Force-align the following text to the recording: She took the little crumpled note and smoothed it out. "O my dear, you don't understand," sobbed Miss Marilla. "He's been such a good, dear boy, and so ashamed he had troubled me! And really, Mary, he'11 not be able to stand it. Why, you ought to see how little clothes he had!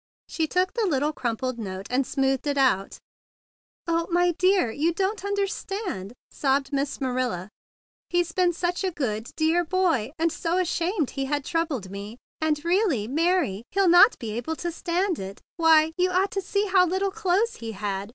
She 0.27 0.47
took 0.47 0.73
the 0.73 0.87
little 0.87 1.13
crumpled 1.13 1.59
note 1.59 1.85
and 1.91 2.07
smoothed 2.07 2.47
it 2.47 2.57
out. 2.57 2.97
"O 3.85 4.07
my 4.09 4.31
dear, 4.31 4.71
you 4.71 4.91
don't 4.91 5.23
understand," 5.23 6.13
sobbed 6.31 6.73
Miss 6.73 6.99
Marilla. 6.99 7.49
"He's 8.09 8.31
been 8.31 8.51
such 8.51 8.83
a 8.83 8.89
good, 8.89 9.29
dear 9.35 9.63
boy, 9.63 10.11
and 10.17 10.31
so 10.31 10.57
ashamed 10.57 11.11
he 11.11 11.25
had 11.25 11.45
troubled 11.45 11.91
me! 11.91 12.17
And 12.41 12.65
really, 12.65 13.07
Mary, 13.07 13.61
he'11 13.75 13.91
not 13.91 14.17
be 14.17 14.31
able 14.31 14.55
to 14.55 14.71
stand 14.71 15.19
it. 15.19 15.39
Why, 15.57 15.93
you 15.97 16.09
ought 16.09 16.31
to 16.31 16.41
see 16.41 16.65
how 16.65 16.87
little 16.87 17.11
clothes 17.11 17.57
he 17.57 17.73
had! 17.73 18.09